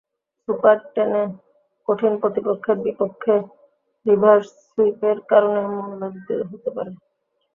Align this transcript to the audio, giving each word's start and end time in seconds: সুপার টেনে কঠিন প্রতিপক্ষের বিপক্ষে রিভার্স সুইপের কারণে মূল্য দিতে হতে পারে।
সুপার 0.43 0.77
টেনে 0.93 1.23
কঠিন 1.87 2.13
প্রতিপক্ষের 2.21 2.77
বিপক্ষে 2.85 3.35
রিভার্স 4.05 4.47
সুইপের 4.67 5.17
কারণে 5.31 5.61
মূল্য 5.75 6.01
দিতে 6.15 6.33
হতে 6.49 6.69
পারে। 6.75 6.91